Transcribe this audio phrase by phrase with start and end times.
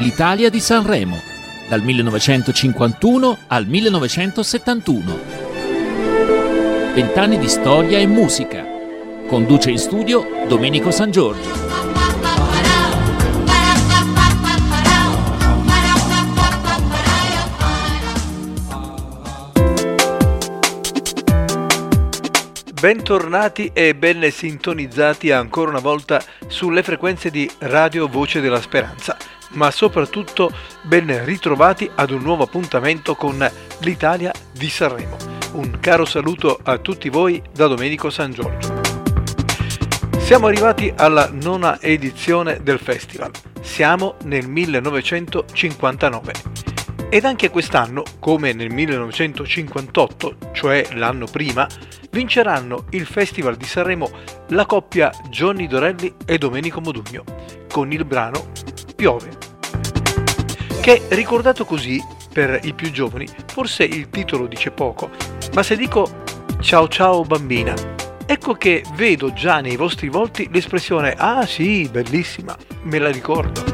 [0.00, 1.20] l'Italia di Sanremo,
[1.68, 5.18] dal 1951 al 1971.
[6.94, 8.66] Vent'anni di storia e musica.
[9.26, 11.68] Conduce in studio Domenico San Giorgio.
[22.80, 29.18] Bentornati e ben sintonizzati ancora una volta sulle frequenze di Radio Voce della Speranza,
[29.52, 33.50] ma soprattutto ben ritrovati ad un nuovo appuntamento con
[33.80, 35.16] l'Italia di Sanremo.
[35.52, 38.80] Un caro saluto a tutti voi da Domenico San Giorgio.
[40.18, 43.32] Siamo arrivati alla nona edizione del festival.
[43.60, 46.32] Siamo nel 1959
[47.12, 51.66] ed anche quest'anno, come nel 1958, cioè l'anno prima,
[52.10, 54.08] vinceranno il Festival di Sanremo
[54.50, 57.24] la coppia Johnny Dorelli e Domenico Modugno,
[57.68, 58.52] con il brano
[59.00, 59.30] Piove.
[60.82, 65.08] Che ricordato così, per i più giovani, forse il titolo dice poco,
[65.54, 66.22] ma se dico
[66.60, 67.72] ciao ciao bambina,
[68.26, 73.64] ecco che vedo già nei vostri volti l'espressione ah sì, bellissima, me la ricordo.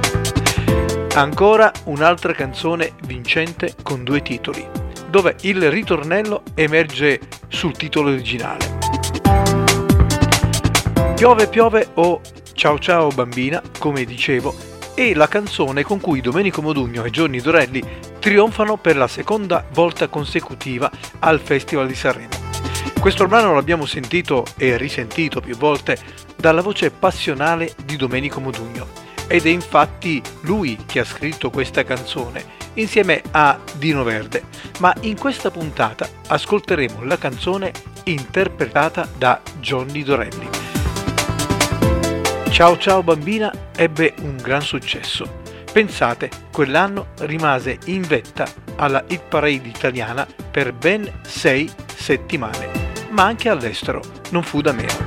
[1.15, 4.65] Ancora un'altra canzone vincente con due titoli,
[5.11, 8.79] dove il ritornello emerge sul titolo originale.
[11.17, 12.21] Piove piove o
[12.53, 17.83] Ciao ciao bambina, come dicevo, è la canzone con cui Domenico Modugno e Giorni Dorelli
[18.19, 22.31] trionfano per la seconda volta consecutiva al Festival di Sanremo.
[22.99, 25.99] Questo brano l'abbiamo sentito e risentito più volte
[26.35, 28.87] dalla voce passionale di Domenico Modugno
[29.27, 34.45] ed è infatti lui che ha scritto questa canzone insieme a Dino Verde,
[34.79, 37.71] ma in questa puntata ascolteremo la canzone
[38.05, 40.56] interpretata da Johnny Dorelli.
[42.51, 45.43] Ciao ciao bambina ebbe un gran successo.
[45.71, 52.71] Pensate, quell'anno rimase in vetta alla hit parade italiana per ben sei settimane,
[53.11, 54.01] ma anche all'estero
[54.31, 55.07] non fu da meno.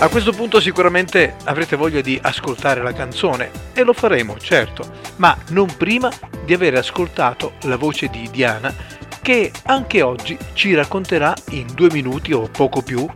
[0.00, 5.36] A questo punto sicuramente avrete voglia di ascoltare la canzone e lo faremo, certo, ma
[5.50, 6.10] non prima
[6.44, 8.74] di aver ascoltato la voce di Diana
[9.20, 13.06] che anche oggi ci racconterà in due minuti o poco più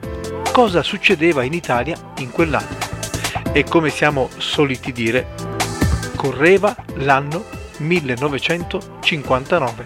[0.52, 2.93] cosa succedeva in Italia in quell'anno.
[3.56, 5.28] E come siamo soliti dire,
[6.16, 7.44] correva l'anno
[7.76, 9.84] 1959.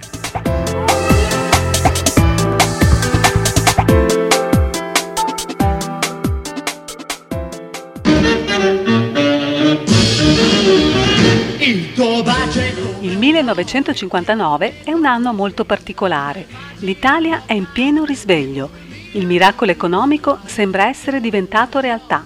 [13.01, 16.47] Il 1959 è un anno molto particolare.
[16.79, 18.71] L'Italia è in pieno risveglio.
[19.13, 22.25] Il miracolo economico sembra essere diventato realtà,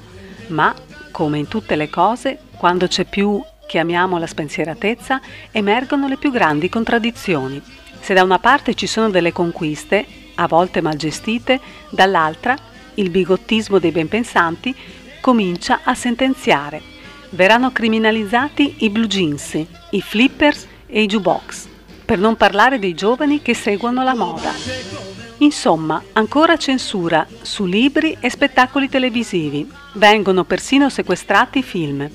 [0.48, 0.72] ma,
[1.12, 5.20] come in tutte le cose, quando c'è più, chiamiamola spensieratezza,
[5.52, 7.62] emergono le più grandi contraddizioni.
[8.00, 12.56] Se da una parte ci sono delle conquiste, a volte mal gestite, dall'altra
[12.94, 14.74] il bigottismo dei benpensanti
[15.20, 16.90] comincia a sentenziare
[17.32, 19.58] verranno criminalizzati i blue jeans,
[19.90, 21.66] i flippers e i jukebox,
[22.04, 25.11] per non parlare dei giovani che seguono la moda.
[25.42, 29.70] Insomma, ancora censura su libri e spettacoli televisivi.
[29.94, 32.08] Vengono persino sequestrati i film.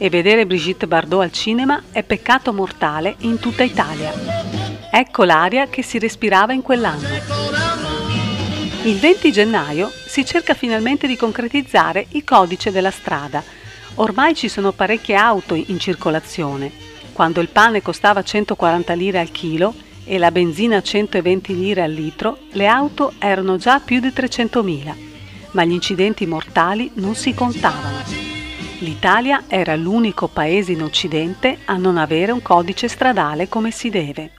[0.00, 4.12] E vedere Brigitte Bardot al cinema è peccato mortale in tutta Italia.
[4.90, 7.08] Ecco l'aria che si respirava in quell'anno.
[8.84, 13.42] Il 20 gennaio si cerca finalmente di concretizzare il codice della strada,
[14.00, 16.70] Ormai ci sono parecchie auto in circolazione.
[17.12, 19.74] Quando il pane costava 140 lire al chilo
[20.08, 24.94] e la benzina 120 lire al litro, le auto erano già più di 300.000,
[25.52, 27.98] ma gli incidenti mortali non si contavano.
[28.78, 34.30] L'Italia era l'unico paese in Occidente a non avere un codice stradale come si deve.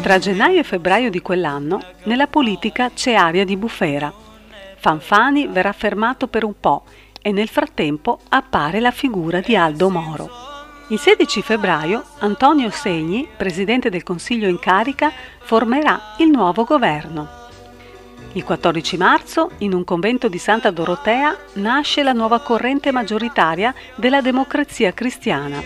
[0.00, 4.26] Tra gennaio e febbraio di quell'anno, nella politica c'è aria di bufera
[4.80, 6.84] Fanfani verrà fermato per un po'
[7.20, 10.47] e nel frattempo appare la figura di Aldo Moro.
[10.90, 17.28] Il 16 febbraio Antonio Segni, presidente del Consiglio in carica, formerà il nuovo governo.
[18.32, 24.22] Il 14 marzo, in un convento di Santa Dorotea, nasce la nuova corrente maggioritaria della
[24.22, 25.60] democrazia cristiana.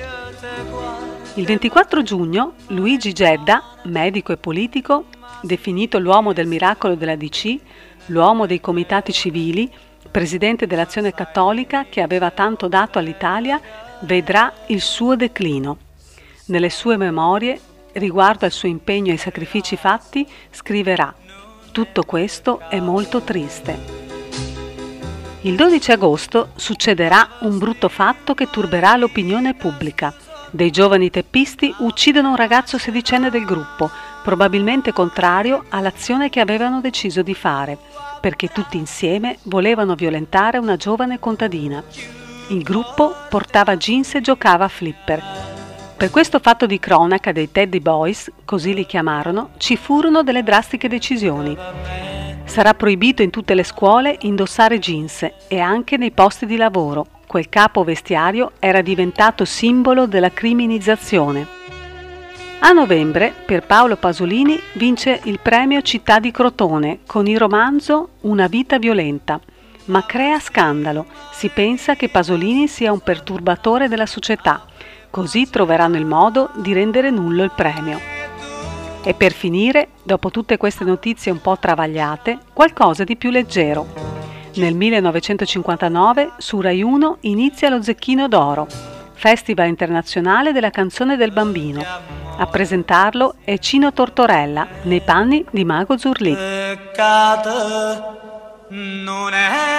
[1.35, 5.05] Il 24 giugno, Luigi Gedda, medico e politico,
[5.43, 7.59] definito l'uomo del miracolo della DC,
[8.07, 9.71] l'uomo dei comitati civili,
[10.13, 13.61] presidente dell'Azione Cattolica che aveva tanto dato all'Italia,
[14.01, 15.79] vedrà il suo declino.
[16.47, 17.59] Nelle sue memorie,
[17.95, 21.13] riguardo al suo impegno e ai sacrifici fatti, scriverà
[21.73, 24.01] Tutto questo è molto triste.
[25.41, 30.15] Il 12 agosto succederà un brutto fatto che turberà l'opinione pubblica.
[30.51, 33.91] Dei giovani teppisti uccidono un ragazzo sedicenne del gruppo,
[34.23, 37.77] probabilmente contrario all'azione che avevano deciso di fare,
[38.21, 41.83] perché tutti insieme volevano violentare una giovane contadina.
[42.49, 45.23] Il gruppo portava jeans e giocava a flipper.
[45.97, 50.89] Per questo fatto di cronaca dei Teddy Boys, così li chiamarono, ci furono delle drastiche
[50.89, 51.57] decisioni.
[52.45, 57.07] Sarà proibito in tutte le scuole indossare jeans e anche nei posti di lavoro.
[57.27, 61.62] Quel capo vestiario era diventato simbolo della criminizzazione.
[62.65, 68.79] A novembre Pierpaolo Pasolini vince il premio Città di Crotone con il romanzo Una vita
[68.79, 69.41] violenta,
[69.87, 71.07] ma crea scandalo.
[71.33, 74.65] Si pensa che Pasolini sia un perturbatore della società,
[75.11, 77.99] così troveranno il modo di rendere nullo il premio.
[79.03, 83.89] E per finire, dopo tutte queste notizie un po' travagliate, qualcosa di più leggero.
[84.55, 88.69] Nel 1959 su Rai 1 inizia lo Zecchino d'Oro,
[89.15, 92.22] Festival internazionale della canzone del bambino.
[92.43, 96.35] A presentarlo è Cino Tortorella, nei panni di Mago Zurlì.
[96.35, 97.77] Peccato
[98.71, 99.71] non è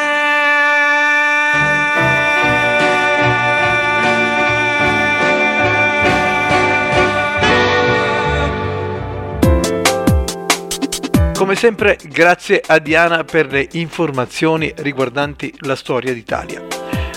[11.35, 16.61] Come sempre grazie a Diana per le informazioni riguardanti la storia d'Italia.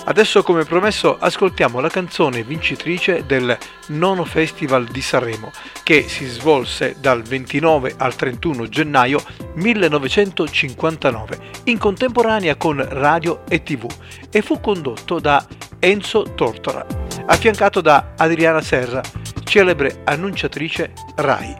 [0.09, 3.59] Adesso come promesso ascoltiamo la canzone vincitrice del
[3.89, 5.51] nono Festival di Sanremo
[5.83, 9.21] che si svolse dal 29 al 31 gennaio
[9.55, 13.89] 1959 in contemporanea con radio e tv
[14.31, 15.45] e fu condotto da
[15.81, 16.87] Enzo Tortora
[17.27, 19.03] affiancato da Adriana Serra,
[19.43, 21.57] celebre annunciatrice RAI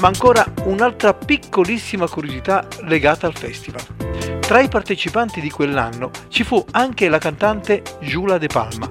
[0.00, 4.11] ma ancora un'altra piccolissima curiosità legata al festival.
[4.42, 8.86] Tra i partecipanti di quell'anno ci fu anche la cantante Giula De Palma,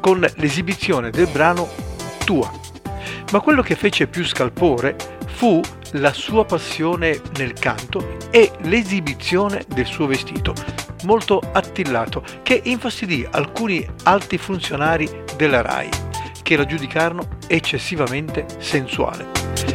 [0.00, 1.68] con l'esibizione del brano
[2.24, 2.50] Tua.
[3.30, 4.96] Ma quello che fece più scalpore
[5.26, 5.60] fu
[5.92, 10.54] la sua passione nel canto e l'esibizione del suo vestito,
[11.02, 15.90] molto attillato, che infastidì alcuni alti funzionari della RAI,
[16.42, 19.26] che la giudicarono eccessivamente sensuale.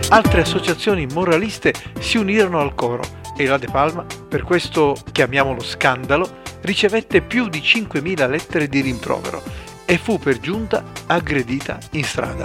[0.10, 6.42] Altre associazioni moraliste si unirono al coro e la De Palma, per questo chiamiamolo scandalo,
[6.62, 9.42] ricevette più di 5.000 lettere di rimprovero
[9.86, 12.44] e fu per giunta aggredita in strada.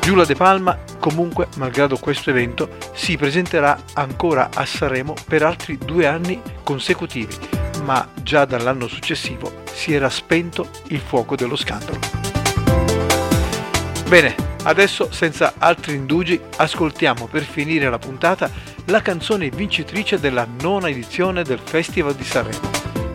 [0.00, 6.06] Giulia De Palma, comunque, malgrado questo evento, si presenterà ancora a Sanremo per altri due
[6.06, 7.34] anni consecutivi,
[7.82, 11.98] ma già dall'anno successivo si era spento il fuoco dello scandalo.
[14.08, 18.50] Bene, Adesso, senza altri indugi, ascoltiamo per finire la puntata
[18.86, 22.70] la canzone vincitrice della nona edizione del Festival di Sanremo,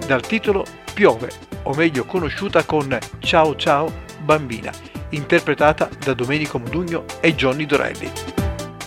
[0.06, 1.31] dal titolo Piove,
[1.63, 4.71] o meglio conosciuta con Ciao Ciao Bambina,
[5.09, 8.12] interpretata da Domenico Modugno e Johnny Dorelli.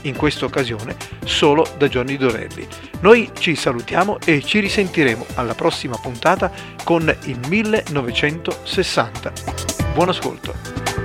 [0.02, 2.66] In questa occasione solo da Johnny Dorelli.
[3.00, 6.52] Noi ci salutiamo e ci risentiremo alla prossima puntata
[6.82, 9.32] con il 1960.
[9.94, 11.03] Buon ascolto!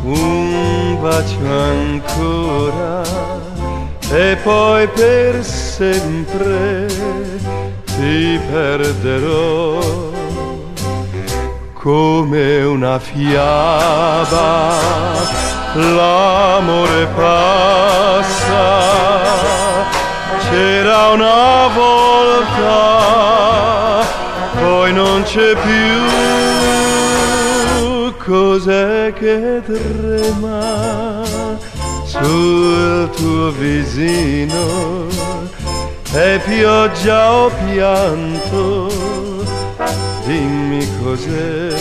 [0.03, 3.03] un bacio ancora
[4.09, 6.87] e poi per sempre
[7.85, 9.79] ti perderò
[11.73, 14.73] come una fiaba.
[15.73, 18.65] L'amore passa,
[20.49, 22.97] c'era una volta
[24.67, 25.87] poi non c'è più.
[28.25, 31.23] Cos'è che trema
[32.03, 35.07] sul tuo visino?
[36.11, 38.91] È pioggia o pianto?
[40.25, 41.73] Dimmi cos'è.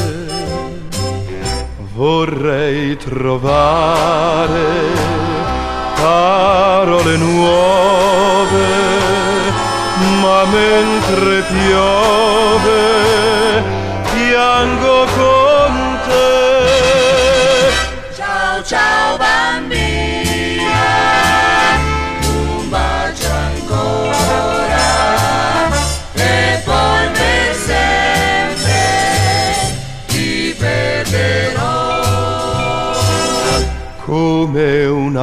[1.95, 4.64] Vorrei trovare
[5.97, 8.64] parole nuove,
[10.21, 13.25] ma mentre piove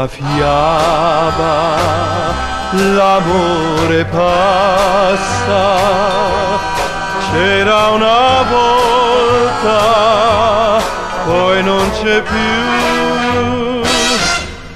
[0.07, 1.75] fiaba
[2.72, 5.62] l'amore passa.
[7.31, 9.83] C'era una volta
[11.25, 13.81] poi non c'è più.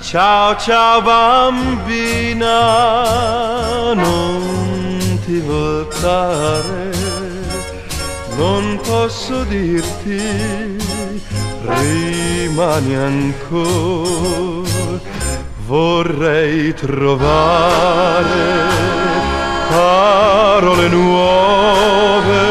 [0.01, 2.53] Ciao ciao bambina
[3.93, 6.91] non ti voltare.
[8.37, 10.77] Non posso dirti
[11.65, 14.66] rimani ancora
[15.65, 18.25] vorrei trovare
[19.69, 22.45] parole nuove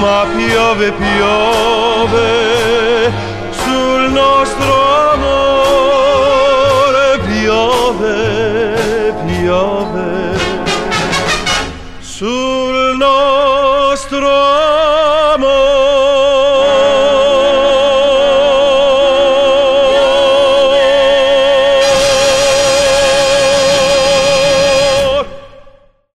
[0.00, 2.67] ma piove piove